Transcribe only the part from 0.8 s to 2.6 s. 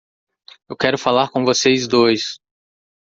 falar com vocês dois.